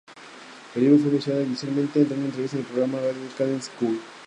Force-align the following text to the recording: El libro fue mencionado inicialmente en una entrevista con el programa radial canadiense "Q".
El 0.73 0.81
libro 0.81 0.97
fue 0.97 1.11
mencionado 1.11 1.45
inicialmente 1.45 2.01
en 2.01 2.11
una 2.13 2.25
entrevista 2.25 2.57
con 2.57 2.65
el 2.65 2.71
programa 2.71 2.97
radial 2.97 3.29
canadiense 3.37 3.69
"Q". 3.79 3.99